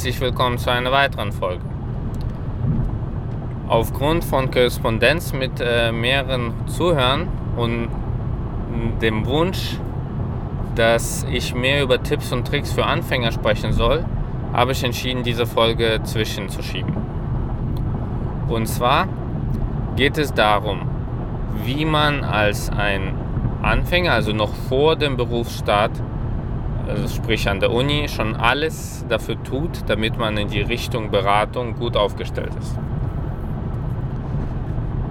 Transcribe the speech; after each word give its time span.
Herzlich 0.00 0.20
willkommen 0.22 0.56
zu 0.56 0.70
einer 0.70 0.92
weiteren 0.92 1.30
Folge. 1.30 1.62
Aufgrund 3.68 4.24
von 4.24 4.50
Korrespondenz 4.50 5.34
mit 5.34 5.60
äh, 5.60 5.92
mehreren 5.92 6.54
Zuhörern 6.68 7.28
und 7.58 7.90
dem 9.02 9.26
Wunsch, 9.26 9.76
dass 10.74 11.26
ich 11.30 11.54
mehr 11.54 11.82
über 11.82 12.02
Tipps 12.02 12.32
und 12.32 12.48
Tricks 12.48 12.72
für 12.72 12.86
Anfänger 12.86 13.30
sprechen 13.30 13.74
soll, 13.74 14.06
habe 14.54 14.72
ich 14.72 14.82
entschieden, 14.82 15.22
diese 15.22 15.44
Folge 15.44 16.00
zwischenzuschieben. 16.02 16.96
Und 18.48 18.68
zwar 18.68 19.06
geht 19.96 20.16
es 20.16 20.32
darum, 20.32 20.88
wie 21.66 21.84
man 21.84 22.24
als 22.24 22.70
ein 22.70 23.12
Anfänger, 23.60 24.12
also 24.12 24.32
noch 24.32 24.54
vor 24.70 24.96
dem 24.96 25.18
Berufsstart, 25.18 25.92
sprich 27.08 27.48
an 27.48 27.60
der 27.60 27.72
Uni, 27.72 28.08
schon 28.08 28.36
alles 28.36 29.04
dafür 29.08 29.42
tut, 29.42 29.88
damit 29.88 30.18
man 30.18 30.36
in 30.36 30.48
die 30.48 30.60
Richtung 30.60 31.10
Beratung 31.10 31.74
gut 31.74 31.96
aufgestellt 31.96 32.52
ist. 32.58 32.78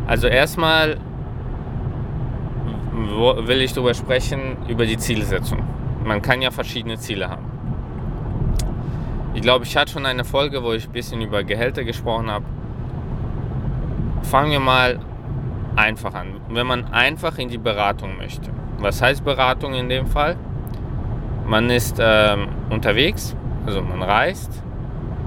Also 0.08 0.28
erstmal 0.28 0.98
will 2.94 3.62
ich 3.62 3.74
darüber 3.74 3.94
sprechen, 3.94 4.58
über 4.68 4.86
die 4.86 4.98
Zielsetzung. 4.98 5.64
Man 6.04 6.22
kann 6.22 6.42
ja 6.42 6.52
verschiedene 6.52 6.98
Ziele 6.98 7.30
haben. 7.30 7.46
Ich 9.34 9.42
glaube, 9.42 9.66
ich 9.66 9.78
hatte 9.78 9.92
schon 9.92 10.06
eine 10.06 10.26
Folge, 10.26 10.64
wo 10.64 10.74
ich 10.74 10.88
ein 10.88 10.92
bisschen 10.92 11.22
über 11.22 11.44
Gehälter 11.44 11.84
gesprochen 11.84 12.32
habe. 12.32 12.46
Fangen 14.24 14.52
wir 14.52 14.60
mal 14.60 15.00
einfach 15.76 16.14
an. 16.14 16.42
Wenn 16.50 16.68
man 16.68 16.86
einfach 16.86 17.38
in 17.38 17.50
die 17.50 17.58
Beratung 17.58 18.18
möchte. 18.18 18.50
Was 18.80 19.02
heißt 19.02 19.24
Beratung 19.24 19.74
in 19.74 19.90
dem 19.90 20.08
Fall? 20.08 20.36
Man 21.50 21.72
ist 21.72 21.98
ähm, 22.00 22.48
unterwegs, 22.70 23.36
also 23.66 23.82
man 23.82 24.04
reist 24.04 24.52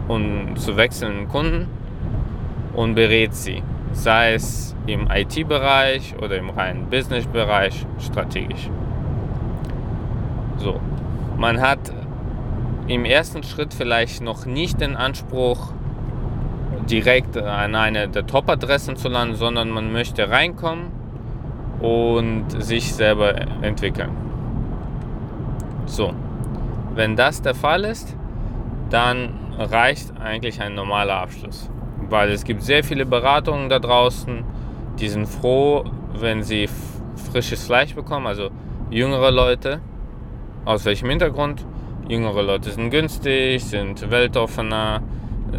und 0.06 0.55
zu 0.56 0.77
wechselnden 0.77 1.27
Kunden 1.27 1.67
und 2.75 2.95
berät 2.95 3.34
sie, 3.34 3.61
sei 3.91 4.34
es 4.34 4.77
im 4.87 5.09
IT-Bereich 5.11 6.14
oder 6.23 6.37
im 6.37 6.51
reinen 6.51 6.89
Business-Bereich 6.89 7.84
strategisch. 7.98 8.70
So, 10.59 10.81
man 11.39 11.61
hat 11.61 11.92
im 12.86 13.05
ersten 13.05 13.42
Schritt 13.42 13.75
vielleicht 13.75 14.23
noch 14.23 14.47
nicht 14.47 14.81
den 14.81 14.95
Anspruch, 14.95 15.73
direkt 16.89 17.36
an 17.36 17.75
eine 17.75 18.07
der 18.07 18.29
Top-Adressen 18.29 18.95
zu 18.95 19.09
landen, 19.09 19.34
sondern 19.34 19.70
man 19.70 19.91
möchte 19.91 20.31
reinkommen 20.31 20.92
und 21.81 22.62
sich 22.62 22.95
selber 22.95 23.34
entwickeln. 23.62 24.31
So, 25.86 26.12
wenn 26.94 27.16
das 27.16 27.42
der 27.42 27.55
Fall 27.55 27.84
ist, 27.84 28.16
dann 28.91 29.30
reicht 29.58 30.19
eigentlich 30.20 30.61
ein 30.61 30.74
normaler 30.74 31.16
Abschluss. 31.16 31.70
Weil 32.08 32.30
es 32.30 32.44
gibt 32.44 32.62
sehr 32.62 32.84
viele 32.84 33.06
Beratungen 33.06 33.69
da 33.69 33.78
draußen, 33.78 34.44
die 34.98 35.08
sind 35.08 35.27
froh, 35.27 35.84
wenn 36.14 36.42
sie 36.42 36.69
frisches 37.30 37.64
Fleisch 37.64 37.94
bekommen, 37.94 38.27
also 38.27 38.50
jüngere 38.91 39.30
Leute. 39.30 39.80
Aus 40.64 40.84
welchem 40.84 41.08
Hintergrund? 41.08 41.64
Jüngere 42.08 42.42
Leute 42.42 42.70
sind 42.70 42.91
günstig, 42.91 43.64
sind 43.64 44.11
weltoffener, 44.11 45.02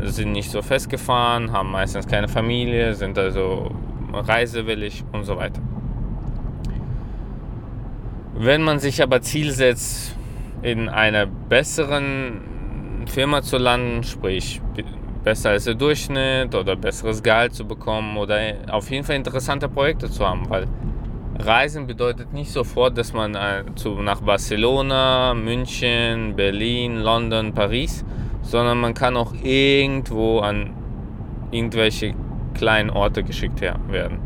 sind 0.04 0.32
nicht 0.32 0.52
so 0.52 0.62
festgefahren, 0.62 1.52
haben 1.52 1.72
meistens 1.72 2.08
keine 2.08 2.28
Familie, 2.28 2.94
sind 2.94 3.18
also 3.18 3.72
reisewillig 4.14 5.04
und 5.12 5.24
so 5.24 5.38
weiter. 5.38 5.62
Wenn 8.36 8.64
man 8.64 8.80
sich 8.80 9.02
aber 9.04 9.22
Ziel 9.22 9.52
setzt, 9.52 10.16
in 10.64 10.90
einer 10.90 11.28
besseren 11.28 12.42
Firma 13.06 13.42
zu 13.42 13.58
landen, 13.58 14.04
sprich 14.04 14.60
besser 15.24 15.52
als 15.52 15.66
der 15.66 15.76
Durchschnitt 15.76 16.56
oder 16.56 16.76
besseres 16.76 17.22
Gehalt 17.22 17.54
zu 17.54 17.66
bekommen 17.66 18.18
oder 18.18 18.40
auf 18.72 18.90
jeden 18.90 19.04
Fall 19.04 19.18
interessante 19.18 19.70
Projekte 19.70 20.10
zu 20.10 20.28
haben, 20.28 20.50
weil 20.50 20.68
Reisen 21.40 21.88
bedeutet 21.88 22.34
nicht 22.34 22.52
sofort, 22.52 22.98
dass 22.98 23.14
man 23.14 23.36
äh, 23.36 23.64
nach 24.02 24.22
Barcelona, 24.22 25.34
München, 25.34 26.36
Berlin, 26.36 26.98
London, 27.00 27.54
Paris, 27.54 28.04
sondern 28.42 28.80
man 28.80 28.94
kann 28.94 29.16
auch 29.16 29.34
irgendwo 29.44 30.40
an 30.40 30.72
irgendwelche 31.52 32.14
kleinen 32.54 32.90
Orte 32.90 33.24
geschickt 33.24 33.62
werden, 33.62 34.20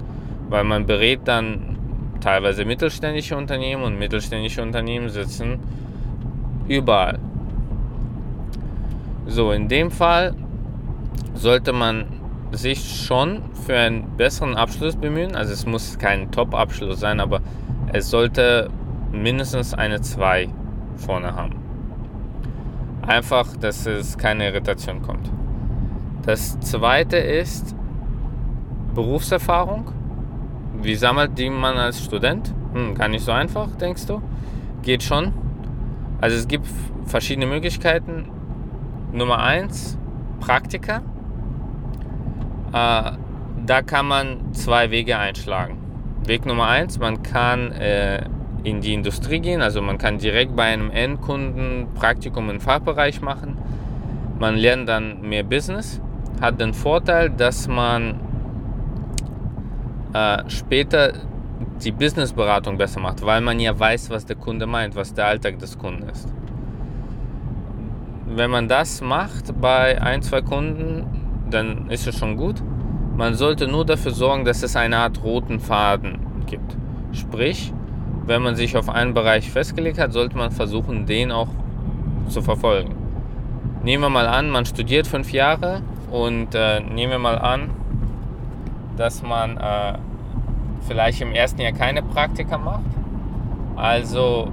weil 0.49 0.63
man 0.63 0.85
berät 0.85 1.21
dann 1.25 1.76
teilweise 2.19 2.65
mittelständische 2.65 3.37
Unternehmen 3.37 3.83
und 3.83 3.97
mittelständische 3.97 4.61
Unternehmen 4.61 5.09
sitzen 5.09 5.59
überall. 6.67 7.19
So, 9.25 9.51
in 9.51 9.67
dem 9.67 9.91
Fall 9.91 10.35
sollte 11.33 11.73
man 11.73 12.05
sich 12.51 13.05
schon 13.05 13.41
für 13.65 13.77
einen 13.77 14.15
besseren 14.15 14.55
Abschluss 14.55 14.95
bemühen. 14.95 15.35
Also 15.35 15.53
es 15.53 15.65
muss 15.65 15.97
kein 15.97 16.31
Top-Abschluss 16.31 16.99
sein, 16.99 17.19
aber 17.19 17.41
es 17.91 18.09
sollte 18.09 18.69
mindestens 19.11 19.73
eine 19.73 20.01
2 20.01 20.47
vorne 20.95 21.35
haben. 21.35 21.55
Einfach, 23.05 23.55
dass 23.57 23.85
es 23.85 24.17
keine 24.17 24.47
Irritation 24.47 25.01
kommt. 25.01 25.29
Das 26.25 26.59
zweite 26.59 27.17
ist 27.17 27.75
Berufserfahrung. 28.95 29.91
Wie 30.81 30.95
sammelt 30.95 31.37
die 31.37 31.49
man 31.49 31.77
als 31.77 32.03
Student? 32.03 32.53
Hm, 32.73 32.95
gar 32.95 33.07
nicht 33.07 33.25
so 33.25 33.31
einfach, 33.31 33.75
denkst 33.75 34.05
du? 34.05 34.21
Geht 34.83 35.03
schon. 35.03 35.33
Also 36.21 36.37
es 36.37 36.47
gibt 36.47 36.67
verschiedene 37.05 37.45
Möglichkeiten. 37.45 38.29
Nummer 39.11 39.39
eins, 39.39 39.97
Praktika. 40.39 41.01
Äh, 42.73 43.11
da 43.65 43.81
kann 43.81 44.07
man 44.07 44.53
zwei 44.53 44.91
Wege 44.91 45.17
einschlagen. 45.17 45.77
Weg 46.25 46.45
Nummer 46.45 46.67
eins, 46.67 46.99
man 46.99 47.23
kann 47.23 47.71
äh, 47.71 48.23
in 48.63 48.81
die 48.81 48.93
Industrie 48.93 49.39
gehen, 49.39 49.61
also 49.61 49.81
man 49.81 49.97
kann 49.97 50.17
direkt 50.17 50.55
bei 50.55 50.63
einem 50.63 50.91
Endkunden 50.91 51.87
Praktikum 51.95 52.49
im 52.49 52.59
Fachbereich 52.59 53.21
machen. 53.21 53.57
Man 54.39 54.55
lernt 54.55 54.89
dann 54.89 55.21
mehr 55.21 55.43
Business, 55.43 56.01
hat 56.41 56.59
den 56.59 56.73
Vorteil, 56.73 57.29
dass 57.29 57.67
man 57.67 58.19
äh, 60.17 60.49
später 60.49 61.13
die 61.83 61.91
Businessberatung 61.91 62.77
besser 62.77 62.99
macht, 62.99 63.25
weil 63.25 63.41
man 63.41 63.59
ja 63.59 63.77
weiß, 63.77 64.09
was 64.09 64.25
der 64.25 64.35
Kunde 64.35 64.65
meint, 64.65 64.95
was 64.95 65.13
der 65.13 65.27
Alltag 65.27 65.59
des 65.59 65.77
Kunden 65.77 66.09
ist. 66.09 66.27
Wenn 68.25 68.49
man 68.51 68.67
das 68.67 69.01
macht 69.01 69.59
bei 69.61 70.01
ein, 70.01 70.21
zwei 70.21 70.41
Kunden, 70.41 71.05
dann 71.49 71.89
ist 71.89 72.07
es 72.07 72.17
schon 72.17 72.35
gut. 72.35 72.61
Man 73.15 73.35
sollte 73.35 73.67
nur 73.67 73.85
dafür 73.85 74.11
sorgen, 74.11 74.43
dass 74.45 74.63
es 74.63 74.75
eine 74.75 74.97
Art 74.97 75.23
roten 75.23 75.59
Faden 75.59 76.19
gibt. 76.45 76.77
Sprich, 77.13 77.73
wenn 78.25 78.41
man 78.41 78.55
sich 78.55 78.75
auf 78.75 78.89
einen 78.89 79.13
Bereich 79.13 79.49
festgelegt 79.49 79.97
hat, 79.97 80.13
sollte 80.13 80.37
man 80.37 80.51
versuchen, 80.51 81.05
den 81.05 81.31
auch 81.31 81.49
zu 82.27 82.41
verfolgen. 82.41 82.95
Nehmen 83.83 84.03
wir 84.03 84.09
mal 84.09 84.27
an, 84.27 84.49
man 84.49 84.65
studiert 84.65 85.07
fünf 85.07 85.31
Jahre 85.31 85.81
und 86.11 86.53
äh, 86.53 86.81
nehmen 86.81 87.13
wir 87.13 87.19
mal 87.19 87.37
an, 87.37 87.69
dass 88.97 89.21
man 89.23 89.57
äh, 89.57 89.93
vielleicht 90.87 91.21
im 91.21 91.33
ersten 91.33 91.61
Jahr 91.61 91.73
keine 91.73 92.01
Praktika 92.01 92.57
macht. 92.57 92.85
Also 93.75 94.51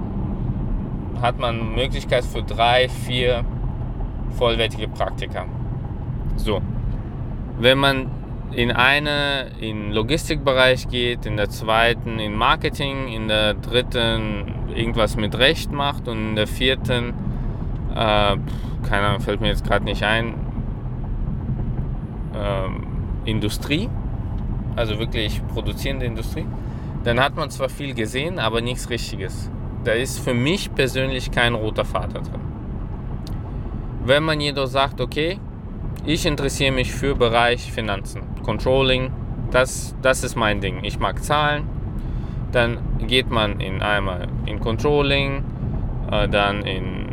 hat 1.21 1.39
man 1.39 1.73
Möglichkeit 1.73 2.23
für 2.23 2.43
drei, 2.43 2.89
vier 2.89 3.43
vollwertige 4.37 4.87
Praktika. 4.87 5.45
So, 6.35 6.61
wenn 7.57 7.77
man 7.77 8.11
in 8.51 8.71
eine 8.71 9.47
in 9.59 9.91
Logistikbereich 9.91 10.87
geht, 10.89 11.25
in 11.25 11.37
der 11.37 11.49
zweiten 11.49 12.19
in 12.19 12.35
Marketing, 12.35 13.07
in 13.07 13.27
der 13.27 13.53
dritten 13.55 14.69
irgendwas 14.75 15.15
mit 15.17 15.37
Recht 15.37 15.71
macht 15.71 16.07
und 16.07 16.29
in 16.29 16.35
der 16.35 16.47
vierten, 16.47 17.13
äh, 17.93 18.37
keine 18.87 19.07
Ahnung, 19.07 19.21
fällt 19.21 19.41
mir 19.41 19.47
jetzt 19.47 19.65
gerade 19.65 19.85
nicht 19.85 20.03
ein, 20.03 20.35
äh, 22.33 23.29
Industrie, 23.29 23.89
also 24.75 24.99
wirklich 24.99 25.41
produzierende 25.47 26.05
Industrie, 26.05 26.45
dann 27.03 27.19
hat 27.19 27.35
man 27.35 27.49
zwar 27.49 27.69
viel 27.69 27.93
gesehen, 27.93 28.39
aber 28.39 28.61
nichts 28.61 28.89
Richtiges. 28.89 29.49
Da 29.83 29.91
ist 29.91 30.19
für 30.19 30.33
mich 30.33 30.73
persönlich 30.73 31.31
kein 31.31 31.53
roter 31.53 31.85
Vater 31.85 32.21
drin. 32.21 32.41
Wenn 34.03 34.23
man 34.23 34.39
jedoch 34.41 34.67
sagt, 34.67 35.01
okay, 35.01 35.39
ich 36.05 36.25
interessiere 36.25 36.71
mich 36.71 36.91
für 36.91 37.15
Bereich 37.15 37.71
Finanzen, 37.71 38.21
Controlling, 38.43 39.11
das, 39.51 39.95
das 40.01 40.23
ist 40.23 40.35
mein 40.35 40.61
Ding. 40.61 40.83
Ich 40.83 40.99
mag 40.99 41.23
Zahlen, 41.23 41.63
dann 42.51 42.77
geht 43.07 43.29
man 43.29 43.59
in 43.59 43.81
einmal 43.81 44.27
in 44.45 44.59
Controlling, 44.59 45.43
äh, 46.11 46.27
dann 46.27 46.61
in, 46.63 47.07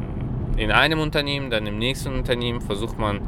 in 0.56 0.70
einem 0.70 1.00
Unternehmen, 1.00 1.50
dann 1.50 1.66
im 1.66 1.78
nächsten 1.78 2.14
Unternehmen 2.14 2.60
versucht 2.60 2.98
man 2.98 3.20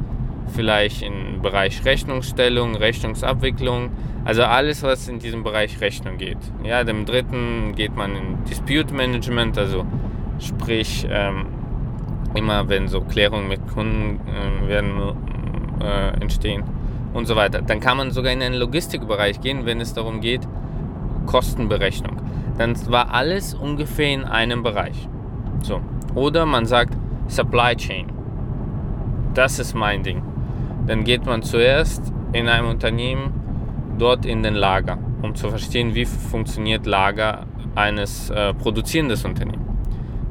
vielleicht 0.47 1.01
im 1.01 1.41
Bereich 1.41 1.83
Rechnungsstellung, 1.85 2.75
Rechnungsabwicklung, 2.75 3.91
also 4.23 4.43
alles, 4.43 4.83
was 4.83 5.07
in 5.07 5.19
diesem 5.19 5.43
Bereich 5.43 5.81
Rechnung 5.81 6.17
geht. 6.17 6.37
Ja, 6.63 6.83
dem 6.83 7.05
dritten 7.05 7.73
geht 7.75 7.95
man 7.95 8.15
in 8.15 8.43
Dispute 8.45 8.93
Management, 8.93 9.57
also 9.57 9.85
sprich, 10.39 11.07
ähm, 11.09 11.47
Immer 12.35 12.67
wenn 12.67 12.89
so 12.89 12.99
Klärungen 12.99 13.47
mit 13.47 13.65
Kunden 13.65 14.19
äh, 14.27 14.67
werden 14.67 15.15
äh, 15.81 16.21
entstehen 16.21 16.63
und 17.13 17.27
so 17.27 17.37
weiter. 17.37 17.61
Dann 17.61 17.79
kann 17.79 17.95
man 17.95 18.11
sogar 18.11 18.33
in 18.33 18.41
den 18.41 18.53
Logistikbereich 18.53 19.39
gehen, 19.39 19.65
wenn 19.65 19.79
es 19.79 19.93
darum 19.93 20.19
geht, 20.19 20.41
Kostenberechnung. 21.27 22.17
Dann 22.57 22.75
war 22.91 23.13
alles 23.13 23.53
ungefähr 23.53 24.13
in 24.13 24.25
einem 24.25 24.63
Bereich. 24.63 25.07
So. 25.61 25.79
Oder 26.13 26.45
man 26.45 26.65
sagt 26.65 26.97
Supply 27.27 27.75
Chain. 27.75 28.07
Das 29.33 29.57
ist 29.57 29.73
mein 29.73 30.03
Ding. 30.03 30.21
Dann 30.87 31.03
geht 31.03 31.25
man 31.25 31.41
zuerst 31.43 32.13
in 32.33 32.47
einem 32.47 32.69
Unternehmen 32.69 33.33
dort 33.97 34.25
in 34.25 34.43
den 34.43 34.55
Lager, 34.55 34.97
um 35.21 35.35
zu 35.35 35.49
verstehen, 35.49 35.95
wie 35.95 36.05
funktioniert 36.05 36.85
Lager 36.85 37.45
eines 37.75 38.29
äh, 38.29 38.53
produzierenden 38.53 39.17
Unternehmens. 39.25 39.65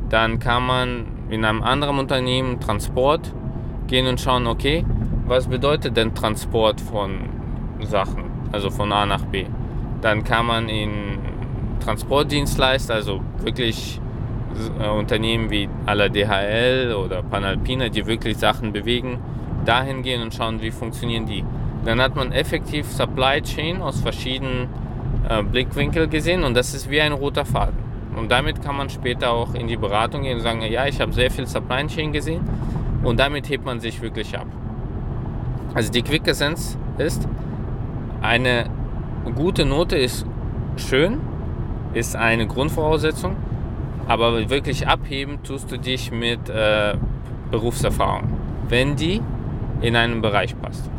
Dann 0.09 0.39
kann 0.39 0.67
man 0.67 1.07
in 1.31 1.45
einem 1.45 1.63
anderen 1.63 1.99
Unternehmen 1.99 2.61
Transport 2.61 3.33
gehen 3.87 4.07
und 4.07 4.21
schauen, 4.21 4.47
okay, 4.47 4.85
was 5.27 5.49
bedeutet 5.49 5.97
denn 5.97 6.15
Transport 6.15 6.81
von 6.81 7.19
Sachen, 7.81 8.25
also 8.53 8.71
von 8.71 8.93
A 8.93 9.07
nach 9.07 9.25
B. 9.25 9.47
Dann 10.01 10.23
kann 10.25 10.47
man 10.47 10.69
in 10.69 11.19
Transportdienstleister, 11.81 12.95
also 12.95 13.21
wirklich 13.43 14.01
äh, 14.81 14.89
Unternehmen 14.89 15.51
wie 15.51 15.69
aller 15.87 16.09
DHL 16.09 16.95
oder 16.95 17.23
Panalpina, 17.23 17.89
die 17.89 18.07
wirklich 18.07 18.37
Sachen 18.37 18.73
bewegen, 18.73 19.19
dahin 19.65 20.03
gehen 20.03 20.23
und 20.23 20.35
schauen, 20.35 20.61
wie 20.61 20.71
funktionieren 20.71 21.27
die. 21.27 21.45
Dann 21.85 22.01
hat 22.01 22.17
man 22.17 22.33
effektiv 22.33 22.87
Supply 22.87 23.43
Chain 23.43 23.83
aus 23.83 24.01
verschiedenen 24.01 24.69
äh, 25.29 25.43
Blickwinkeln 25.43 26.09
gesehen 26.09 26.45
und 26.45 26.55
das 26.55 26.75
ist 26.75 26.91
wie 26.91 27.01
ein 27.01 27.13
roter 27.13 27.45
Faden. 27.45 27.85
Und 28.17 28.31
damit 28.31 28.63
kann 28.63 28.77
man 28.77 28.89
später 28.91 29.31
auch 29.33 29.55
in 29.55 29.67
die 29.67 29.77
Beratung 29.77 30.23
gehen 30.23 30.37
und 30.37 30.43
sagen, 30.43 30.63
ja, 30.63 30.87
ich 30.87 31.01
habe 31.01 31.13
sehr 31.13 31.31
viel 31.31 31.47
Supply 31.47 31.87
Chain 31.87 32.13
gesehen 32.13 32.43
und 33.03 33.19
damit 33.19 33.49
hebt 33.49 33.65
man 33.65 33.81
sich 33.81 34.01
wirklich 34.01 34.37
ab. 34.39 34.47
Also 35.75 35.91
die 35.91 36.03
Quick 36.03 36.27
Essence 36.29 36.79
ist, 36.99 37.29
eine 38.23 38.67
gute 39.35 39.65
Note 39.65 39.97
ist 39.97 40.25
schön, 40.77 41.21
ist 41.93 42.17
eine 42.17 42.47
Grundvoraussetzung, 42.47 43.37
aber 44.07 44.49
wirklich 44.49 44.87
abheben 44.87 45.43
tust 45.43 45.71
du 45.73 45.79
dich 45.79 46.11
mit 46.11 46.49
äh, 46.49 46.97
Berufserfahrung, 47.51 48.25
wenn 48.69 48.97
die 48.97 49.21
in 49.81 49.97
einen 49.97 50.21
Bereich 50.21 50.59
passt. 50.61 50.91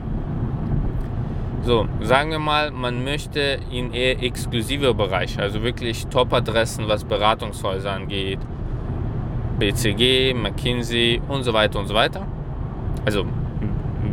So, 1.63 1.87
sagen 2.01 2.29
wir 2.29 2.37
mal, 2.37 2.69
man 2.69 3.03
möchte 3.03 3.57
in 3.71 3.91
eher 3.91 4.21
exklusive 4.21 4.93
Bereiche, 4.93 5.41
also 5.41 5.63
wirklich 5.63 6.05
Top-Adressen, 6.07 6.87
was 6.87 7.03
Beratungshäuser 7.03 7.91
angeht, 7.91 8.39
BCG, 9.57 10.35
McKinsey 10.35 11.21
und 11.27 11.43
so 11.43 11.53
weiter 11.53 11.79
und 11.79 11.87
so 11.87 11.95
weiter. 11.95 12.27
Also 13.03 13.25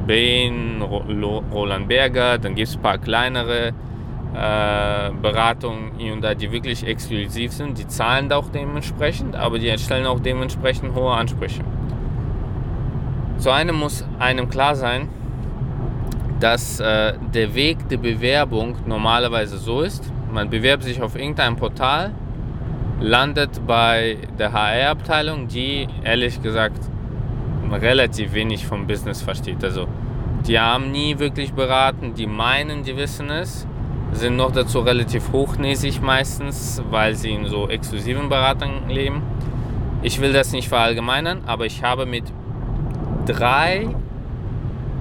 Bain, 0.06 0.80
Roland 0.80 1.88
Berger, 1.88 2.38
dann 2.38 2.54
gibt 2.54 2.68
es 2.68 2.76
ein 2.76 2.82
paar 2.82 2.96
kleinere 2.96 3.74
äh, 4.34 5.10
Beratungen 5.20 5.92
und 6.12 6.22
da, 6.22 6.34
die 6.34 6.50
wirklich 6.50 6.86
exklusiv 6.86 7.52
sind. 7.52 7.78
Die 7.78 7.86
zahlen 7.86 8.32
auch 8.32 8.48
dementsprechend, 8.48 9.36
aber 9.36 9.58
die 9.58 9.76
stellen 9.78 10.06
auch 10.06 10.20
dementsprechend 10.20 10.94
hohe 10.94 11.12
Ansprüche. 11.12 11.62
Zu 13.42 13.50
einem 13.50 13.74
muss 13.74 14.04
einem 14.20 14.48
klar 14.48 14.76
sein, 14.76 15.08
dass 16.38 16.78
äh, 16.78 17.14
der 17.34 17.56
Weg 17.56 17.88
der 17.88 17.96
Bewerbung 17.96 18.76
normalerweise 18.86 19.58
so 19.58 19.80
ist, 19.80 20.12
man 20.32 20.48
bewerbt 20.48 20.84
sich 20.84 21.02
auf 21.02 21.16
irgendein 21.16 21.56
Portal, 21.56 22.12
landet 23.00 23.66
bei 23.66 24.16
der 24.38 24.52
HR-Abteilung, 24.52 25.48
die 25.48 25.88
ehrlich 26.04 26.40
gesagt 26.40 26.88
relativ 27.68 28.32
wenig 28.32 28.64
vom 28.64 28.86
Business 28.86 29.22
versteht. 29.22 29.64
Also 29.64 29.88
die 30.46 30.60
haben 30.60 30.92
nie 30.92 31.18
wirklich 31.18 31.52
beraten, 31.52 32.14
die 32.14 32.28
meinen, 32.28 32.84
die 32.84 32.96
wissen 32.96 33.28
es, 33.28 33.66
sind 34.12 34.36
noch 34.36 34.52
dazu 34.52 34.78
relativ 34.78 35.32
hochnäsig 35.32 36.00
meistens, 36.00 36.80
weil 36.92 37.16
sie 37.16 37.32
in 37.32 37.46
so 37.46 37.68
exklusiven 37.68 38.28
Beratungen 38.28 38.88
leben. 38.88 39.20
Ich 40.00 40.20
will 40.20 40.32
das 40.32 40.52
nicht 40.52 40.68
verallgemeinern, 40.68 41.42
aber 41.44 41.66
ich 41.66 41.82
habe 41.82 42.06
mit 42.06 42.32
drei 43.26 43.88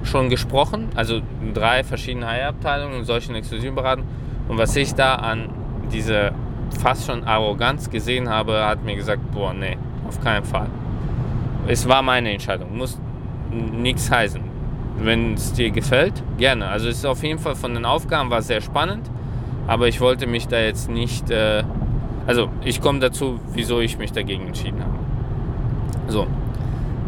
schon 0.04 0.28
gesprochen, 0.28 0.88
also 0.94 1.20
drei 1.54 1.84
verschiedene 1.84 2.26
HR-Abteilungen 2.26 3.00
in 3.00 3.04
solchen 3.04 3.34
exklusiven 3.34 3.74
Beratungen. 3.74 4.08
Und 4.48 4.58
was 4.58 4.74
ich 4.76 4.94
da 4.94 5.14
an 5.14 5.48
diese 5.92 6.32
fast 6.80 7.06
schon 7.06 7.24
Arroganz 7.24 7.90
gesehen 7.90 8.28
habe, 8.28 8.64
hat 8.64 8.84
mir 8.84 8.96
gesagt, 8.96 9.30
boah, 9.32 9.52
nee, 9.52 9.76
auf 10.06 10.20
keinen 10.20 10.44
Fall. 10.44 10.68
Es 11.66 11.88
war 11.88 12.02
meine 12.02 12.32
Entscheidung, 12.32 12.76
muss 12.76 12.98
nichts 13.50 14.10
heißen. 14.10 14.42
Wenn 14.98 15.34
es 15.34 15.52
dir 15.52 15.70
gefällt, 15.70 16.22
gerne. 16.38 16.68
Also 16.68 16.88
es 16.88 16.98
ist 16.98 17.06
auf 17.06 17.22
jeden 17.22 17.38
Fall 17.38 17.54
von 17.54 17.74
den 17.74 17.84
Aufgaben 17.84 18.30
war 18.30 18.42
sehr 18.42 18.60
spannend, 18.60 19.10
aber 19.66 19.88
ich 19.88 20.00
wollte 20.00 20.26
mich 20.26 20.48
da 20.48 20.58
jetzt 20.58 20.90
nicht, 20.90 21.30
äh, 21.30 21.62
also 22.26 22.48
ich 22.64 22.80
komme 22.80 22.98
dazu, 22.98 23.40
wieso 23.52 23.80
ich 23.80 23.98
mich 23.98 24.12
dagegen 24.12 24.48
entschieden 24.48 24.80
habe. 24.80 24.92
So, 26.08 26.26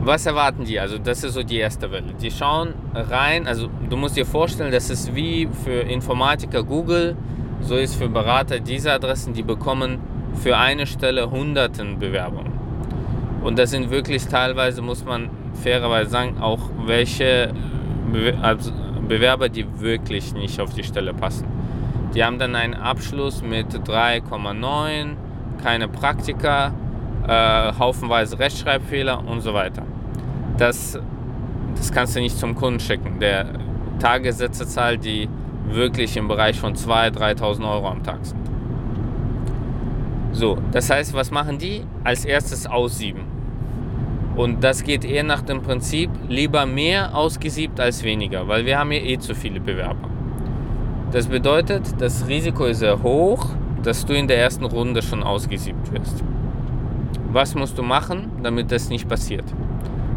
was 0.07 0.27
erwarten 0.27 0.65
die? 0.65 0.79
Also 0.79 0.99
das 0.99 1.25
ist 1.25 1.35
so 1.35 1.43
die 1.43 1.59
erste 1.59 1.91
Welle. 1.91 2.15
Die 2.21 2.31
schauen 2.31 2.75
rein, 2.95 3.47
also 3.47 3.69
du 3.89 3.97
musst 3.97 4.17
dir 4.17 4.27
vorstellen, 4.27 4.73
das 4.73 4.91
ist 4.91 5.15
wie 5.15 5.49
für 5.65 5.81
Informatiker 5.81 6.63
Google, 6.63 7.17
so 7.61 7.77
ist 7.77 7.95
für 7.95 8.09
Berater 8.09 8.61
diese 8.61 8.93
Adressen, 8.93 9.33
die 9.33 9.43
bekommen 9.43 10.01
für 10.35 10.57
eine 10.57 10.87
Stelle 10.87 11.31
hunderten 11.31 11.99
Bewerbungen. 11.99 12.53
Und 13.43 13.59
das 13.59 13.71
sind 13.71 13.91
wirklich 13.91 14.27
teilweise, 14.27 14.83
muss 14.83 15.05
man 15.05 15.31
fairerweise 15.63 16.11
sagen, 16.11 16.39
auch 16.41 16.71
welche 16.87 17.53
also 18.43 18.73
Bewerber, 19.09 19.49
die 19.49 19.67
wirklich 19.81 20.35
nicht 20.35 20.61
auf 20.61 20.75
die 20.75 20.85
Stelle 20.85 21.15
passen. 21.15 21.47
Die 22.15 22.25
haben 22.25 22.39
dann 22.39 22.55
einen 22.55 22.75
Abschluss 22.75 23.43
mit 23.43 23.67
3,9, 23.75 25.17
keine 25.63 25.89
Praktika, 25.89 26.73
äh, 27.27 27.73
haufenweise 27.79 28.39
Rechtschreibfehler 28.39 29.27
und 29.27 29.41
so 29.41 29.53
weiter. 29.55 29.83
Das, 30.59 30.99
das 31.77 31.93
kannst 31.93 32.17
du 32.17 32.21
nicht 32.21 32.39
zum 32.39 32.55
Kunden 32.55 32.81
schicken. 32.81 33.19
Der 33.21 33.47
Tagessätze 33.99 34.99
die 34.99 35.29
wirklich 35.69 36.17
im 36.17 36.29
Bereich 36.29 36.59
von 36.59 36.75
2.000, 36.75 37.39
3.000 37.39 37.71
Euro 37.71 37.89
am 37.89 38.03
Tag 38.03 38.19
sind. 38.23 38.41
So, 40.33 40.59
das 40.73 40.91
heißt, 40.91 41.15
was 41.15 41.31
machen 41.31 41.59
die? 41.59 41.83
Als 42.03 42.25
erstes 42.25 42.67
aussieben. 42.67 43.23
Und 44.37 44.65
das 44.65 44.83
geht 44.83 45.05
eher 45.05 45.23
nach 45.23 45.43
dem 45.43 45.63
Prinzip, 45.63 46.11
lieber 46.29 46.67
mehr 46.67 47.17
ausgesiebt 47.17 47.79
als 47.79 48.03
weniger, 48.03 48.49
weil 48.49 48.67
wir 48.67 48.79
haben 48.79 48.91
hier 48.91 49.05
eh 49.05 49.19
zu 49.19 49.35
viele 49.35 49.61
Bewerber. 49.61 50.11
Das 51.13 51.29
bedeutet, 51.29 51.83
das 51.99 52.27
Risiko 52.27 52.65
ist 52.65 52.81
sehr 52.81 53.01
hoch, 53.01 53.51
dass 53.85 54.05
du 54.05 54.13
in 54.15 54.27
der 54.27 54.39
ersten 54.39 54.65
Runde 54.65 55.03
schon 55.03 55.23
ausgesiebt 55.23 55.93
wirst. 55.93 56.25
Was 57.31 57.55
musst 57.55 57.79
du 57.79 57.83
machen, 57.85 58.33
damit 58.43 58.73
das 58.73 58.89
nicht 58.89 59.09
passiert? 59.09 59.45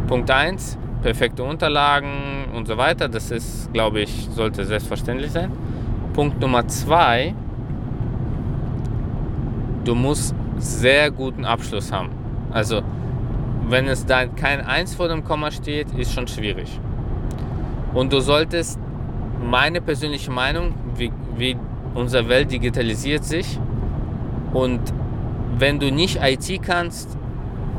Punkt 0.08 0.32
1, 0.32 0.78
perfekte 1.02 1.44
Unterlagen 1.44 2.46
und 2.56 2.66
so 2.66 2.78
weiter. 2.78 3.10
Das 3.10 3.30
ist, 3.30 3.72
glaube 3.74 4.00
ich, 4.00 4.30
sollte 4.32 4.64
selbstverständlich 4.64 5.32
sein. 5.32 5.52
Punkt 6.14 6.40
Nummer 6.40 6.66
2, 6.66 7.36
du 9.84 9.96
musst 9.96 10.34
sehr 10.58 11.12
guten 11.12 11.44
Abschluss 11.44 11.92
haben. 11.92 12.10
Also 12.52 12.82
wenn 13.68 13.88
es 13.88 14.06
da 14.06 14.26
kein 14.26 14.62
1 14.66 14.96
vor 14.96 15.10
dem 15.10 15.26
Komma 15.26 15.52
steht, 15.52 15.92
ist 15.92 16.14
schon 16.14 16.28
schwierig. 16.28 16.80
Und 17.94 18.14
du 18.14 18.22
solltest, 18.22 18.80
meine 19.44 19.82
persönliche 19.82 20.32
Meinung, 20.32 20.74
wie, 20.96 21.12
wie 21.36 21.58
unsere 21.94 22.30
Welt 22.30 22.52
digitalisiert 22.52 23.26
sich 23.26 23.60
und 24.54 24.80
wenn 25.58 25.80
du 25.80 25.92
nicht 25.92 26.20
IT 26.24 26.62
kannst, 26.64 27.18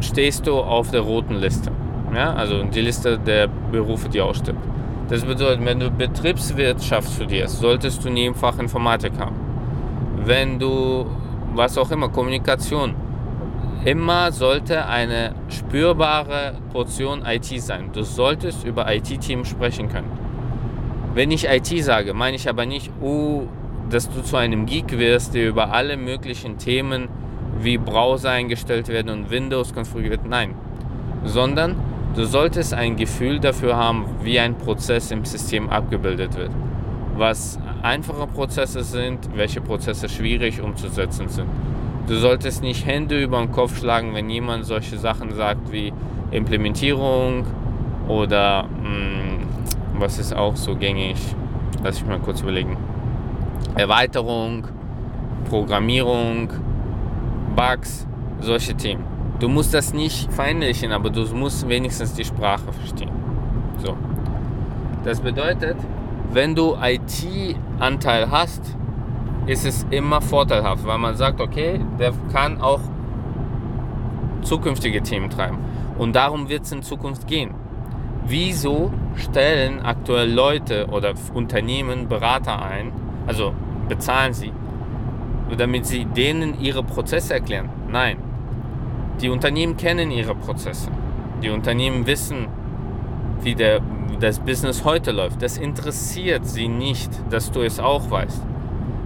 stehst 0.01 0.47
du 0.47 0.57
auf 0.59 0.91
der 0.91 1.01
roten 1.01 1.37
Liste. 1.37 1.73
Ja, 2.15 2.33
also 2.35 2.63
die 2.65 2.81
Liste 2.81 3.19
der 3.19 3.49
Berufe, 3.49 4.09
die 4.09 4.21
ausstimmt. 4.21 4.61
Das 5.09 5.25
bedeutet, 5.25 5.65
wenn 5.65 5.81
du 5.81 5.91
Betriebswirtschaft 5.91 7.13
studierst, 7.13 7.61
solltest 7.61 8.05
du 8.05 8.11
nie 8.11 8.27
im 8.27 8.35
Fach 8.35 8.59
Informatik 8.59 9.13
haben. 9.19 9.37
Wenn 10.25 10.59
du, 10.59 11.07
was 11.55 11.79
auch 11.79 11.91
immer, 11.91 12.09
Kommunikation, 12.09 12.95
immer 13.85 14.33
sollte 14.33 14.87
eine 14.87 15.35
spürbare 15.49 16.55
Portion 16.73 17.23
IT 17.25 17.47
sein. 17.63 17.91
Du 17.93 18.03
solltest 18.03 18.65
über 18.65 18.93
IT-Teams 18.93 19.49
sprechen 19.49 19.89
können. 19.89 20.11
Wenn 21.15 21.31
ich 21.31 21.49
IT 21.49 21.69
sage, 21.83 22.13
meine 22.13 22.37
ich 22.37 22.49
aber 22.49 22.67
nicht, 22.67 22.91
oh, 23.01 23.45
dass 23.89 24.11
du 24.11 24.23
zu 24.23 24.37
einem 24.37 24.67
Geek 24.67 24.99
wirst, 24.99 25.35
der 25.35 25.49
über 25.49 25.73
alle 25.73 25.97
möglichen 25.97 26.59
Themen 26.59 27.09
wie 27.61 27.79
Browser 27.79 28.31
eingestellt 28.31 28.89
werden 28.89 29.11
und 29.11 29.31
Windows 29.31 29.73
konfiguriert. 29.73 30.27
Nein, 30.29 30.55
sondern 31.25 31.77
du 32.15 32.25
solltest 32.25 32.75
ein 32.75 32.97
Gefühl 32.97 33.41
dafür 33.41 33.77
haben, 33.77 34.05
wie 34.23 34.39
ein 34.39 34.57
Prozess 34.57 35.11
im 35.11 35.25
System 35.25 35.71
abgebildet 35.71 36.37
wird. 36.37 36.51
Was 37.17 37.59
einfache 37.83 38.27
Prozesse 38.27 38.83
sind, 38.85 39.29
welche 39.35 39.61
Prozesse 39.61 40.09
schwierig 40.09 40.61
umzusetzen 40.61 41.29
sind 41.29 41.49
Du 42.09 42.17
solltest 42.17 42.63
nicht 42.63 42.87
Hände 42.87 43.23
über 43.23 43.37
den 43.39 43.53
Kopf 43.53 43.81
schlagen, 43.81 44.15
wenn 44.15 44.31
jemand 44.31 44.65
solche 44.65 44.97
Sachen 44.97 45.35
sagt 45.35 45.71
wie, 45.71 45.93
Implementierung 46.31 47.45
oder 48.09 48.63
mh, 48.63 48.69
hm, 48.83 50.01
was 50.01 50.19
ist 50.19 50.35
auch 50.35 50.57
so 50.57 50.75
gängig? 50.75 51.19
Lass 51.85 51.99
ich 51.99 52.07
mal 52.07 52.19
kurz 52.19 52.41
überlegen. 52.41 52.79
Erweiterung, 53.75 54.67
Programmierung, 55.51 56.49
Bugs, 57.55 58.07
solche 58.41 58.75
Themen. 58.75 59.05
Du 59.41 59.49
musst 59.49 59.73
das 59.73 59.95
nicht 59.95 60.33
verinnerlichen, 60.33 60.91
aber 60.93 61.11
du 61.11 61.25
musst 61.35 61.69
wenigstens 61.69 62.13
die 62.15 62.25
Sprache 62.25 62.73
verstehen. 62.73 63.11
So. 63.85 63.97
Das 65.05 65.21
bedeutet, 65.21 65.77
wenn 66.33 66.55
du 66.55 66.77
IT-Anteil 66.81 68.31
hast, 68.31 68.63
ist 69.47 69.65
es 69.65 69.87
immer 69.91 70.21
vorteilhaft, 70.21 70.85
weil 70.87 70.99
man 70.99 71.17
sagt, 71.17 71.41
okay, 71.41 71.81
der 71.99 72.13
kann 72.33 72.61
auch 72.61 72.81
zukünftige 74.43 75.03
Themen 75.03 75.31
treiben. 75.31 75.59
Und 75.97 76.15
darum 76.17 76.49
wird 76.49 76.65
es 76.65 76.73
in 76.73 76.83
Zukunft 76.83 77.27
gehen. 77.27 77.55
Wieso 78.27 78.93
stellen 79.15 79.81
aktuell 79.81 80.31
Leute 80.31 80.89
oder 80.89 81.15
Unternehmen 81.33 82.09
Berater 82.09 82.61
ein, 82.63 82.93
also 83.27 83.55
bezahlen 83.89 84.35
sie, 84.35 84.53
damit 85.57 85.87
sie 85.87 86.05
denen 86.05 86.61
ihre 86.61 86.83
Prozesse 86.83 87.35
erklären? 87.35 87.71
Nein. 87.91 88.28
Die 89.21 89.29
Unternehmen 89.29 89.77
kennen 89.77 90.11
ihre 90.11 90.35
Prozesse. 90.35 90.91
Die 91.43 91.51
Unternehmen 91.51 92.07
wissen, 92.07 92.47
wie 93.43 93.55
der, 93.55 93.81
das 94.21 94.39
Business 94.41 94.85
heute 94.85 95.13
läuft. 95.13 95.43
Das 95.43 95.59
interessiert 95.59 96.47
sie 96.47 96.69
nicht, 96.69 97.11
dass 97.31 97.51
du 97.51 97.63
es 97.63 97.81
auch 97.81 98.11
weißt. 98.11 98.43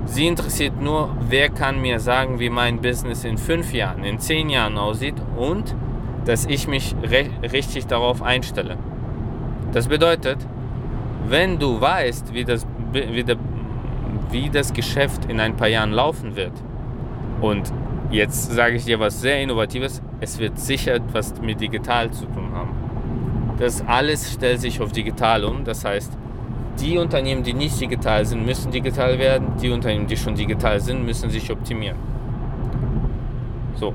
Sie 0.05 0.27
interessiert 0.27 0.81
nur, 0.81 1.15
wer 1.29 1.49
kann 1.49 1.81
mir 1.81 2.01
sagen, 2.01 2.41
wie 2.41 2.51
mein 2.51 2.81
Business 2.81 3.25
in 3.25 3.39
fünf 3.39 3.73
Jahren, 3.73 4.05
in 4.05 4.19
zehn 4.19 4.51
Jahren 4.51 4.77
aussieht 4.77 5.15
und 5.37 5.75
dass 6.25 6.45
ich 6.47 6.69
mich 6.69 6.95
richtig 7.53 7.87
darauf 7.87 8.23
einstelle. 8.23 8.77
Das 9.73 9.89
bedeutet, 9.89 10.39
wenn 11.29 11.59
du 11.59 11.81
weißt, 11.81 12.35
wie 12.35 12.45
das, 12.45 12.67
wie, 12.93 13.25
der, 13.25 13.37
wie 14.31 14.51
das 14.51 14.73
Geschäft 14.73 15.25
in 15.27 15.41
ein 15.41 15.57
paar 15.57 15.69
Jahren 15.69 15.93
laufen 15.93 16.37
wird, 16.37 16.53
und 17.43 17.73
jetzt 18.13 18.53
sage 18.53 18.77
ich 18.77 18.85
dir 18.85 19.01
was 19.01 19.21
sehr 19.21 19.43
Innovatives, 19.43 20.03
es 20.21 20.39
wird 20.39 20.59
sicher 20.59 20.95
etwas 20.95 21.35
mit 21.41 21.61
digital 21.61 22.11
zu 22.11 22.27
tun 22.27 22.53
haben. 22.55 22.71
Das 23.59 23.83
alles 23.87 24.33
stellt 24.33 24.61
sich 24.61 24.81
auf 24.81 24.93
digital 24.93 25.45
um, 25.45 25.65
das 25.65 25.85
heißt, 25.85 26.13
die 26.81 26.99
Unternehmen, 26.99 27.43
die 27.43 27.55
nicht 27.55 27.81
digital 27.81 28.25
sind, 28.25 28.47
müssen 28.47 28.71
digital 28.71 29.19
werden. 29.19 29.49
Die 29.61 29.71
Unternehmen, 29.71 30.07
die 30.07 30.17
schon 30.17 30.35
digital 30.35 30.81
sind, 30.81 31.05
müssen 31.05 31.31
sich 31.31 31.51
optimieren. 31.51 31.99
So, 33.75 33.93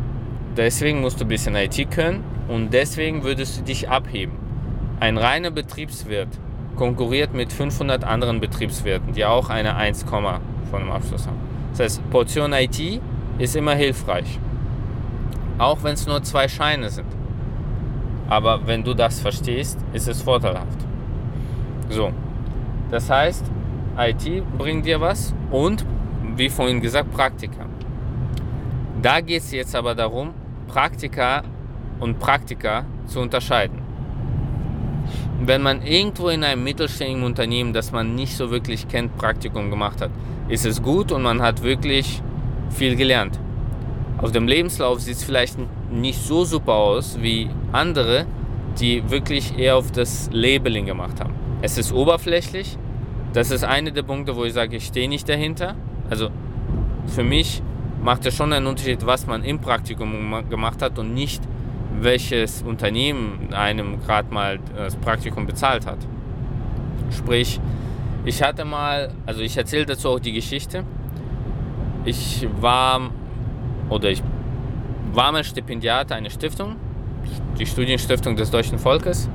deswegen 0.55 1.01
musst 1.01 1.19
du 1.19 1.25
ein 1.25 1.27
bisschen 1.27 1.55
IT 1.55 1.89
können 1.91 2.23
und 2.47 2.73
deswegen 2.73 3.23
würdest 3.23 3.59
du 3.59 3.63
dich 3.63 3.89
abheben. 3.89 4.33
Ein 4.99 5.17
reiner 5.17 5.51
Betriebswirt 5.51 6.29
konkurriert 6.75 7.33
mit 7.33 7.51
500 7.51 8.03
anderen 8.03 8.39
Betriebswirten, 8.39 9.13
die 9.13 9.25
auch 9.25 9.49
eine 9.49 9.75
1, 9.75 10.03
von 10.03 10.79
dem 10.79 10.91
Abschluss 10.91 11.25
haben. 11.25 11.37
Das 11.71 11.79
heißt, 11.81 12.09
Portion 12.09 12.53
IT 12.53 13.01
ist 13.39 13.55
immer 13.55 13.75
hilfreich. 13.75 14.39
Auch 15.57 15.83
wenn 15.83 15.93
es 15.93 16.07
nur 16.07 16.21
zwei 16.23 16.47
Scheine 16.47 16.89
sind. 16.89 17.07
Aber 18.29 18.67
wenn 18.67 18.83
du 18.83 18.93
das 18.93 19.19
verstehst, 19.19 19.79
ist 19.93 20.07
es 20.07 20.21
vorteilhaft. 20.21 20.85
So, 21.89 22.11
das 22.91 23.09
heißt, 23.09 23.45
IT 23.97 24.43
bringt 24.57 24.85
dir 24.85 24.99
was 24.99 25.33
und, 25.51 25.85
wie 26.35 26.49
vorhin 26.49 26.81
gesagt, 26.81 27.11
Praktika. 27.11 27.65
Da 29.01 29.21
geht 29.21 29.41
es 29.41 29.51
jetzt 29.51 29.75
aber 29.75 29.95
darum, 29.95 30.33
Praktika 30.67 31.43
und 31.99 32.19
Praktika 32.19 32.85
zu 33.05 33.19
unterscheiden. 33.21 33.81
Wenn 35.39 35.61
man 35.61 35.81
irgendwo 35.83 36.29
in 36.29 36.43
einem 36.43 36.63
mittelständigen 36.63 37.23
Unternehmen, 37.23 37.71
das 37.71 37.91
man 37.91 38.15
nicht 38.15 38.35
so 38.35 38.51
wirklich 38.51 38.87
kennt, 38.87 39.15
Praktikum 39.17 39.69
gemacht 39.69 40.01
hat, 40.01 40.09
ist 40.49 40.65
es 40.65 40.81
gut 40.81 41.11
und 41.11 41.21
man 41.21 41.41
hat 41.41 41.63
wirklich 41.63 42.21
viel 42.69 42.95
gelernt. 42.95 43.39
Auf 44.17 44.31
dem 44.31 44.47
Lebenslauf 44.47 44.99
sieht 44.99 45.17
es 45.17 45.23
vielleicht 45.23 45.57
nicht 45.91 46.21
so 46.21 46.43
super 46.43 46.73
aus 46.73 47.19
wie 47.21 47.49
andere, 47.71 48.25
die 48.79 49.09
wirklich 49.09 49.57
eher 49.57 49.77
auf 49.77 49.91
das 49.91 50.29
Labeling 50.31 50.85
gemacht 50.85 51.19
haben. 51.19 51.33
Es 51.61 51.77
ist 51.77 51.93
oberflächlich. 51.93 52.77
Das 53.33 53.51
ist 53.51 53.63
einer 53.63 53.91
der 53.91 54.03
Punkte, 54.03 54.35
wo 54.35 54.45
ich 54.45 54.53
sage, 54.53 54.77
ich 54.77 54.85
stehe 54.85 55.07
nicht 55.07 55.27
dahinter. 55.29 55.75
Also 56.09 56.29
für 57.07 57.23
mich 57.23 57.61
macht 58.03 58.25
es 58.25 58.35
schon 58.35 58.53
einen 58.53 58.67
Unterschied, 58.67 59.05
was 59.05 59.27
man 59.27 59.43
im 59.43 59.59
Praktikum 59.59 60.49
gemacht 60.49 60.81
hat 60.81 60.97
und 60.97 61.13
nicht, 61.13 61.41
welches 61.99 62.61
Unternehmen 62.61 63.53
einem 63.53 63.99
gerade 64.01 64.33
mal 64.33 64.59
das 64.75 64.95
Praktikum 64.95 65.45
bezahlt 65.45 65.85
hat. 65.85 65.97
Sprich, 67.15 67.59
ich 68.25 68.43
hatte 68.43 68.65
mal, 68.65 69.11
also 69.25 69.41
ich 69.41 69.57
erzähle 69.57 69.85
dazu 69.85 70.09
auch 70.09 70.19
die 70.19 70.33
Geschichte. 70.33 70.83
Ich 72.07 72.47
war 72.61 73.09
oder 73.89 74.09
ich 74.09 74.23
war 75.11 75.33
mal 75.33 75.43
Stipendiat 75.43 76.13
einer 76.13 76.29
Stiftung, 76.29 76.77
die 77.59 77.65
Studienstiftung 77.65 78.37
des 78.37 78.49
deutschen 78.49 78.79
Volkes. 78.79 79.29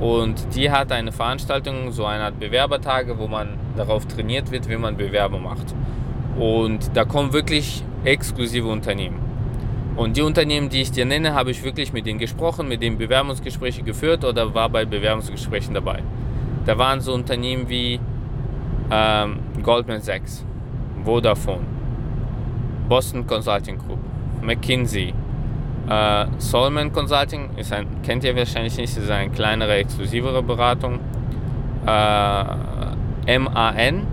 Und 0.00 0.54
die 0.54 0.70
hat 0.70 0.92
eine 0.92 1.12
Veranstaltung, 1.12 1.92
so 1.92 2.06
eine 2.06 2.24
Art 2.24 2.40
Bewerbertage, 2.40 3.18
wo 3.18 3.28
man 3.28 3.58
darauf 3.76 4.06
trainiert 4.06 4.50
wird, 4.50 4.66
wie 4.66 4.78
man 4.78 4.96
Bewerbung 4.96 5.42
macht. 5.42 5.74
Und 6.38 6.90
da 6.94 7.04
kommen 7.04 7.34
wirklich 7.34 7.84
exklusive 8.04 8.66
Unternehmen. 8.66 9.18
Und 9.96 10.16
die 10.16 10.22
Unternehmen, 10.22 10.70
die 10.70 10.80
ich 10.80 10.92
dir 10.92 11.04
nenne, 11.04 11.34
habe 11.34 11.50
ich 11.50 11.62
wirklich 11.62 11.92
mit 11.92 12.06
denen 12.06 12.18
gesprochen, 12.18 12.66
mit 12.66 12.80
denen 12.80 12.96
Bewerbungsgespräche 12.96 13.82
geführt 13.82 14.24
oder 14.24 14.54
war 14.54 14.70
bei 14.70 14.86
Bewerbungsgesprächen 14.86 15.74
dabei. 15.74 16.02
Da 16.64 16.78
waren 16.78 17.02
so 17.02 17.12
Unternehmen 17.12 17.68
wie 17.68 18.00
ähm, 18.90 19.40
Goldman 19.62 20.00
Sachs, 20.00 20.46
Vodafone, 21.04 21.75
Boston 22.88 23.26
Consulting 23.26 23.78
Group, 23.78 23.98
McKinsey, 24.42 25.12
äh, 25.88 26.26
Solman 26.38 26.92
Consulting 26.92 27.50
ist 27.56 27.72
ein, 27.72 27.86
kennt 28.02 28.24
ihr 28.24 28.34
wahrscheinlich 28.34 28.76
nicht, 28.76 28.96
ist 28.96 29.10
eine 29.10 29.30
kleinere, 29.30 29.74
exklusivere 29.74 30.42
Beratung. 30.42 30.98
Äh, 31.86 33.38
MAN, 33.38 34.06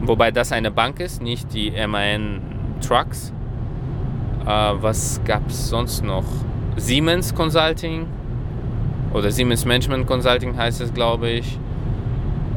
wobei 0.00 0.30
das 0.30 0.52
eine 0.52 0.70
Bank 0.70 1.00
ist, 1.00 1.20
nicht 1.22 1.52
die 1.52 1.72
MAN 1.86 2.40
Trucks. 2.80 3.32
Äh, 4.46 4.48
was 4.80 5.20
gab 5.24 5.48
es 5.48 5.68
sonst 5.68 6.02
noch? 6.02 6.24
Siemens 6.76 7.34
Consulting 7.34 8.06
oder 9.12 9.30
Siemens 9.30 9.64
Management 9.64 10.06
Consulting 10.06 10.56
heißt 10.56 10.80
es, 10.80 10.94
glaube 10.94 11.28
ich. 11.28 11.58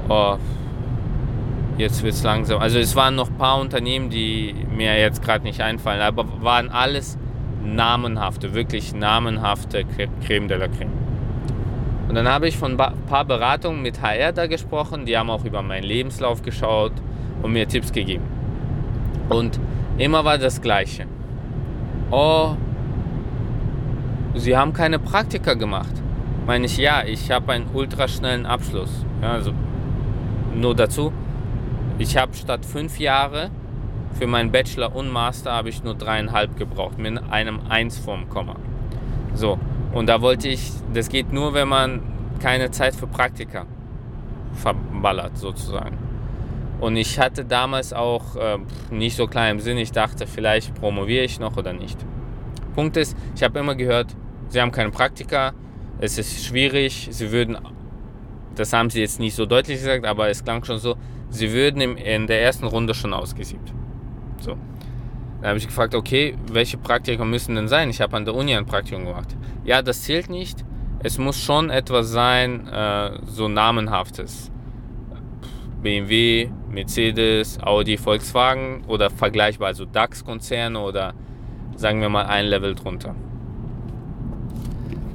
Oh, 0.08 0.38
jetzt 1.82 2.04
wird 2.04 2.14
es 2.14 2.24
langsam. 2.24 2.62
Also 2.62 2.80
es 2.80 2.96
waren 2.96 3.16
noch 3.16 3.30
ein 3.30 3.38
paar 3.38 3.60
Unternehmen, 3.60 4.10
die 4.10 4.56
mir 4.70 4.98
jetzt 5.00 5.24
gerade 5.24 5.44
nicht 5.44 5.62
einfallen, 5.62 6.00
aber 6.02 6.26
waren 6.42 6.70
alles 6.70 7.18
namenhafte, 7.64 8.54
wirklich 8.54 8.94
namenhafte 8.94 9.84
Creme 10.26 10.48
de 10.48 10.58
la 10.58 10.68
Creme. 10.68 10.92
Und 12.08 12.16
dann 12.16 12.28
habe 12.28 12.48
ich 12.48 12.58
von 12.58 12.80
ein 12.80 13.06
paar 13.08 13.26
Beratungen 13.26 13.82
mit 13.82 14.02
HR 14.02 14.32
da 14.32 14.46
gesprochen, 14.46 15.06
die 15.06 15.18
haben 15.18 15.30
auch 15.30 15.44
über 15.44 15.62
meinen 15.62 15.84
Lebenslauf 15.84 16.42
geschaut 16.42 16.94
und 17.42 17.52
mir 17.52 17.68
Tipps 17.68 17.92
gegeben. 17.92 18.26
Und 19.30 19.60
immer 19.98 20.24
war 20.24 20.38
das 20.38 20.62
Gleiche. 20.62 21.06
Oh, 22.12 22.56
Sie 24.36 24.56
haben 24.56 24.74
keine 24.74 25.00
Praktika 25.00 25.56
gemacht. 25.56 25.92
Meine 26.46 26.66
ich, 26.66 26.78
ja, 26.78 27.04
ich 27.04 27.32
habe 27.32 27.52
einen 27.52 27.68
ultraschnellen 27.74 28.46
Abschluss. 28.46 29.06
Ja, 29.22 29.34
also 29.34 29.52
nur 30.56 30.76
dazu, 30.76 31.12
ich 32.01 32.17
habe 32.17 32.34
statt 32.36 32.65
fünf 32.65 33.00
Jahre 33.00 33.51
für 34.17 34.25
meinen 34.25 34.51
Bachelor 34.51 34.96
und 34.96 35.10
Master 35.10 35.51
habe 35.51 35.70
ich 35.70 35.84
nur 35.84 35.93
dreieinhalb 35.93 36.58
gebraucht, 36.58 36.98
mit 36.98 37.22
einem 37.29 37.60
Eins 37.70 38.00
vorm 38.00 38.27
Komma. 38.27 38.55
So, 39.36 39.60
und 39.93 40.08
da 40.08 40.22
wollte 40.22 40.48
ich, 40.48 40.72
das 40.93 41.10
geht 41.10 41.31
nur, 41.31 41.53
wenn 41.53 41.67
man 41.67 42.01
keine 42.39 42.72
Zeit 42.72 42.96
für 42.96 43.05
Praktika 43.05 43.67
verballert, 44.55 45.38
sozusagen. 45.38 45.98
Und 46.79 46.98
ich 46.98 47.20
hatte 47.20 47.46
damals 47.46 47.93
auch 47.93 48.36
äh, 48.36 48.58
nicht 48.89 49.15
so 49.15 49.27
klar 49.27 49.51
im 49.51 49.60
Sinn, 49.60 49.77
ich 49.77 49.91
dachte, 49.91 50.25
vielleicht 50.25 50.74
promoviere 50.74 51.24
ich 51.24 51.39
noch 51.39 51.55
oder 51.55 51.72
nicht. 51.72 52.03
Punkt 52.74 52.98
ist, 52.98 53.15
ich 53.36 53.43
habe 53.43 53.60
immer 53.60 53.75
gehört, 53.75 54.15
sie 54.50 54.60
haben 54.60 54.72
keine 54.72 54.89
Praktika, 54.89 55.53
es 56.00 56.17
ist 56.17 56.46
schwierig, 56.46 57.10
sie 57.12 57.31
würden, 57.31 57.60
das 58.55 58.74
haben 58.74 58.89
sie 58.89 59.01
jetzt 59.01 59.20
nicht 59.20 59.36
so 59.36 59.46
deutlich 59.46 59.77
gesagt, 59.77 60.03
aber 60.03 60.29
es 60.29 60.43
klang 60.43 60.63
schon 60.63 60.79
so, 60.79 60.96
sie 61.32 61.52
würden 61.52 61.82
in 61.98 62.28
der 62.28 62.44
ersten 62.44 62.68
Runde 62.68 62.94
schon 62.94 63.14
ausgesiebt. 63.14 63.74
So. 64.40 64.58
Dann 65.42 65.50
habe 65.50 65.58
ich 65.58 65.66
gefragt, 65.66 65.96
okay, 65.96 66.36
welche 66.52 66.78
Praktika 66.78 67.26
müssen 67.26 67.56
denn 67.56 67.68
sein? 67.68 67.90
Ich 67.90 68.00
habe 68.00 68.16
an 68.16 68.26
der 68.26 68.36
Uni 68.36 68.56
ein 68.56 68.68
Praktikum 68.68 69.06
gemacht. 69.06 69.36
Ja, 69.64 69.82
das 69.82 70.04
zählt 70.04 70.30
nicht. 70.30 70.64
Es 71.04 71.18
muss 71.18 71.42
schon 71.42 71.72
etwas 71.72 72.10
sein, 72.10 72.68
äh, 72.68 73.18
so 73.26 73.48
namenhaftes. 73.48 74.52
BMW, 75.82 76.50
Mercedes, 76.70 77.60
Audi, 77.60 77.98
Volkswagen 77.98 78.84
oder 78.88 79.10
vergleichbar, 79.10 79.70
also 79.70 79.86
DAX-Konzerne 79.86 80.80
oder 80.80 81.16
sagen 81.76 82.02
wir 82.02 82.10
mal 82.10 82.28
ein 82.28 82.46
Level 82.46 82.76
drunter. 82.76 83.16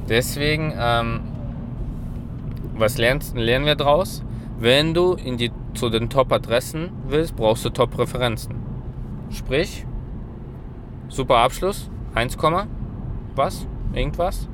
Deswegen, 0.08 0.75
ähm, 0.76 1.20
was 2.75 2.99
lernst, 2.99 3.37
lernen 3.37 3.66
wir 3.66 3.76
daraus? 3.76 4.25
Wenn 4.58 4.92
du 4.92 5.14
in 5.14 5.37
die, 5.37 5.50
zu 5.76 5.90
den 5.90 6.11
Top-Adressen 6.11 6.90
willst, 7.09 7.37
brauchst 7.37 7.64
du 7.64 7.71
Top-Referenzen. 7.71 8.54
Sprich, 9.30 9.87
super 11.09 11.38
Abschluss, 11.38 11.90
1, 12.14 12.37
was, 13.35 13.66
irgendwas, 13.92 14.49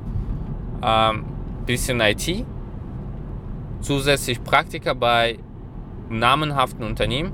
ähm, 0.81 1.25
bisschen 1.65 2.01
IT, 2.01 2.45
zusätzlich 3.81 4.43
Praktika 4.43 4.93
bei 4.93 5.39
namenhaften 6.09 6.85
Unternehmen 6.85 7.31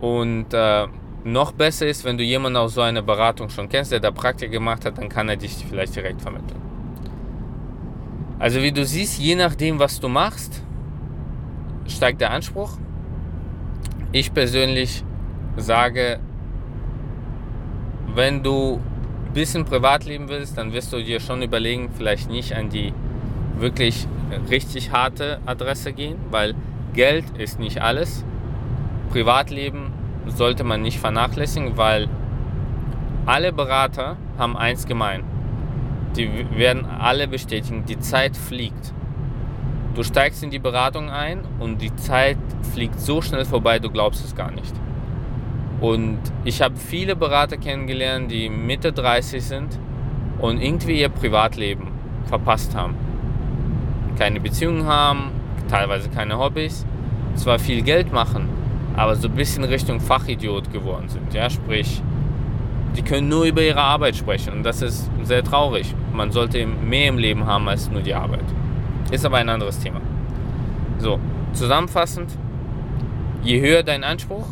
und 0.00 0.52
äh, 0.52 0.86
noch 1.24 1.52
besser 1.52 1.86
ist, 1.86 2.04
wenn 2.04 2.16
du 2.16 2.24
jemanden 2.24 2.56
aus 2.56 2.74
so 2.74 2.80
einer 2.80 3.02
Beratung 3.02 3.48
schon 3.50 3.68
kennst, 3.68 3.92
der 3.92 4.00
da 4.00 4.10
Praktika 4.10 4.50
gemacht 4.50 4.84
hat, 4.84 4.98
dann 4.98 5.08
kann 5.08 5.28
er 5.28 5.36
dich 5.36 5.64
vielleicht 5.68 5.96
direkt 5.96 6.22
vermitteln. 6.22 6.60
Also 8.38 8.62
wie 8.62 8.72
du 8.72 8.84
siehst, 8.84 9.18
je 9.18 9.34
nachdem, 9.34 9.78
was 9.78 9.98
du 9.98 10.08
machst, 10.08 10.62
steigt 11.88 12.20
der 12.20 12.30
Anspruch. 12.30 12.78
Ich 14.12 14.32
persönlich 14.32 15.04
sage, 15.56 16.18
wenn 18.14 18.42
du 18.42 18.80
ein 19.26 19.32
bisschen 19.34 19.64
Privatleben 19.64 20.28
willst, 20.28 20.56
dann 20.56 20.72
wirst 20.72 20.92
du 20.92 21.02
dir 21.02 21.20
schon 21.20 21.42
überlegen, 21.42 21.90
vielleicht 21.96 22.30
nicht 22.30 22.54
an 22.54 22.70
die 22.70 22.92
wirklich 23.58 24.06
richtig 24.50 24.92
harte 24.92 25.40
Adresse 25.46 25.92
gehen, 25.92 26.16
weil 26.30 26.54
Geld 26.94 27.24
ist 27.38 27.58
nicht 27.58 27.82
alles. 27.82 28.24
Privatleben 29.10 29.92
sollte 30.26 30.64
man 30.64 30.82
nicht 30.82 30.98
vernachlässigen, 30.98 31.76
weil 31.76 32.08
alle 33.26 33.52
Berater 33.52 34.16
haben 34.38 34.56
eins 34.56 34.86
gemein. 34.86 35.22
Die 36.16 36.46
werden 36.56 36.86
alle 36.86 37.28
bestätigen, 37.28 37.84
die 37.86 37.98
Zeit 37.98 38.36
fliegt. 38.36 38.92
Du 39.98 40.04
steigst 40.04 40.44
in 40.44 40.50
die 40.50 40.60
Beratung 40.60 41.10
ein 41.10 41.40
und 41.58 41.82
die 41.82 41.92
Zeit 41.96 42.38
fliegt 42.72 43.00
so 43.00 43.20
schnell 43.20 43.44
vorbei, 43.44 43.80
du 43.80 43.90
glaubst 43.90 44.24
es 44.24 44.36
gar 44.36 44.52
nicht. 44.52 44.72
Und 45.80 46.20
ich 46.44 46.62
habe 46.62 46.76
viele 46.76 47.16
Berater 47.16 47.56
kennengelernt, 47.56 48.30
die 48.30 48.48
Mitte 48.48 48.92
30 48.92 49.42
sind 49.42 49.76
und 50.38 50.62
irgendwie 50.62 51.00
ihr 51.00 51.08
Privatleben 51.08 51.88
verpasst 52.26 52.76
haben. 52.76 52.94
Keine 54.16 54.38
Beziehungen 54.38 54.86
haben, 54.86 55.32
teilweise 55.68 56.08
keine 56.10 56.38
Hobbys, 56.38 56.86
zwar 57.34 57.58
viel 57.58 57.82
Geld 57.82 58.12
machen, 58.12 58.48
aber 58.94 59.16
so 59.16 59.26
ein 59.26 59.34
bisschen 59.34 59.64
Richtung 59.64 59.98
Fachidiot 59.98 60.72
geworden 60.72 61.08
sind. 61.08 61.34
Ja, 61.34 61.50
sprich, 61.50 62.00
die 62.96 63.02
können 63.02 63.28
nur 63.28 63.46
über 63.46 63.62
ihre 63.62 63.82
Arbeit 63.82 64.14
sprechen 64.14 64.52
und 64.52 64.62
das 64.62 64.80
ist 64.80 65.10
sehr 65.24 65.42
traurig. 65.42 65.92
Man 66.12 66.30
sollte 66.30 66.64
mehr 66.66 67.08
im 67.08 67.18
Leben 67.18 67.46
haben 67.46 67.68
als 67.68 67.90
nur 67.90 68.02
die 68.02 68.14
Arbeit. 68.14 68.44
Ist 69.10 69.24
aber 69.24 69.38
ein 69.38 69.48
anderes 69.48 69.78
Thema. 69.78 70.00
So, 70.98 71.18
zusammenfassend, 71.52 72.30
je 73.42 73.60
höher 73.60 73.82
dein 73.82 74.04
Anspruch 74.04 74.46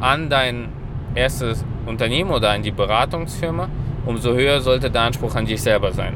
an 0.00 0.30
dein 0.30 0.68
erstes 1.14 1.64
Unternehmen 1.86 2.30
oder 2.30 2.50
an 2.50 2.62
die 2.62 2.70
Beratungsfirma, 2.70 3.68
umso 4.06 4.32
höher 4.32 4.60
sollte 4.60 4.90
der 4.90 5.02
Anspruch 5.02 5.34
an 5.34 5.46
dich 5.46 5.62
selber 5.62 5.92
sein. 5.92 6.14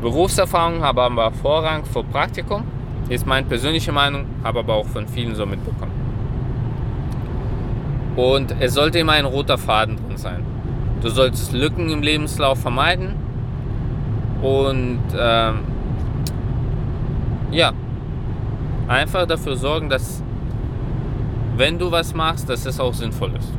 Berufserfahrung 0.00 0.82
habe 0.82 1.02
aber 1.02 1.30
Vorrang 1.30 1.84
vor 1.84 2.04
Praktikum, 2.04 2.64
ist 3.08 3.26
meine 3.26 3.46
persönliche 3.46 3.92
Meinung, 3.92 4.26
habe 4.42 4.60
aber 4.60 4.74
auch 4.74 4.86
von 4.86 5.06
vielen 5.06 5.34
so 5.34 5.46
mitbekommen. 5.46 5.92
Und 8.16 8.54
es 8.60 8.74
sollte 8.74 8.98
immer 8.98 9.12
ein 9.12 9.24
roter 9.24 9.58
Faden 9.58 9.96
drin 9.96 10.16
sein. 10.16 10.44
Du 11.00 11.08
solltest 11.08 11.52
Lücken 11.52 11.90
im 11.90 12.02
Lebenslauf 12.02 12.60
vermeiden 12.60 13.14
und 14.42 15.00
ähm, 15.18 15.60
ja, 17.52 17.72
einfach 18.88 19.26
dafür 19.26 19.56
sorgen, 19.56 19.88
dass 19.88 20.22
wenn 21.56 21.78
du 21.78 21.90
was 21.90 22.14
machst, 22.14 22.48
dass 22.48 22.66
es 22.66 22.80
auch 22.80 22.94
sinnvoll 22.94 23.32
ist. 23.38 23.52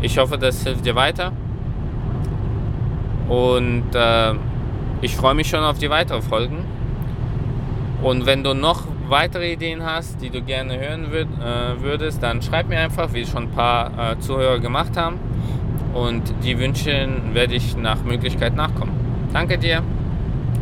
Ich 0.00 0.16
hoffe, 0.18 0.38
das 0.38 0.62
hilft 0.62 0.86
dir 0.86 0.94
weiter. 0.94 1.32
Und 3.28 3.94
äh, 3.94 4.34
ich 5.02 5.16
freue 5.16 5.34
mich 5.34 5.48
schon 5.48 5.60
auf 5.60 5.78
die 5.78 5.90
weiteren 5.90 6.22
Folgen. 6.22 6.64
Und 8.02 8.26
wenn 8.26 8.44
du 8.44 8.54
noch 8.54 8.84
weitere 9.08 9.52
Ideen 9.52 9.84
hast, 9.84 10.22
die 10.22 10.30
du 10.30 10.40
gerne 10.40 10.78
hören 10.78 11.10
würd, 11.10 11.28
äh, 11.40 11.82
würdest, 11.82 12.22
dann 12.22 12.40
schreib 12.42 12.68
mir 12.68 12.78
einfach, 12.78 13.12
wie 13.12 13.26
schon 13.26 13.44
ein 13.44 13.50
paar 13.50 14.12
äh, 14.12 14.18
Zuhörer 14.20 14.60
gemacht 14.60 14.96
haben. 14.96 15.18
Und 15.94 16.32
die 16.44 16.58
Wünschen 16.58 17.34
werde 17.34 17.54
ich 17.54 17.76
nach 17.76 18.02
Möglichkeit 18.04 18.54
nachkommen. 18.54 18.92
Danke 19.32 19.58
dir 19.58 19.82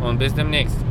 und 0.02 0.18
bis 0.18 0.34
demnächst. 0.34 0.85